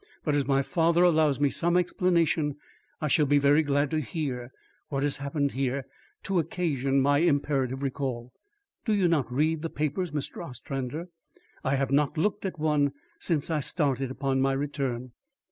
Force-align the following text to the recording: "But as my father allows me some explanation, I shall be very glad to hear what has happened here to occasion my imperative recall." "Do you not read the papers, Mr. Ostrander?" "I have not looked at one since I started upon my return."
"But 0.23 0.35
as 0.35 0.47
my 0.47 0.63
father 0.63 1.03
allows 1.03 1.39
me 1.39 1.51
some 1.51 1.77
explanation, 1.77 2.55
I 3.01 3.07
shall 3.07 3.27
be 3.27 3.37
very 3.37 3.61
glad 3.61 3.91
to 3.91 4.01
hear 4.01 4.51
what 4.89 5.03
has 5.03 5.17
happened 5.17 5.51
here 5.51 5.85
to 6.23 6.39
occasion 6.39 6.99
my 6.99 7.19
imperative 7.19 7.83
recall." 7.83 8.33
"Do 8.83 8.93
you 8.95 9.07
not 9.07 9.31
read 9.31 9.61
the 9.61 9.69
papers, 9.69 10.09
Mr. 10.09 10.43
Ostrander?" 10.43 11.09
"I 11.63 11.75
have 11.75 11.91
not 11.91 12.17
looked 12.17 12.45
at 12.47 12.57
one 12.57 12.93
since 13.19 13.51
I 13.51 13.59
started 13.59 14.09
upon 14.09 14.41
my 14.41 14.53
return." 14.53 15.11